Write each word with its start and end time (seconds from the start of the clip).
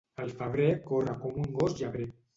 El 0.23 0.31
febrer 0.39 0.71
corre 0.87 1.13
com 1.27 1.39
un 1.45 1.55
gos 1.59 1.77
llebrer. 1.83 2.13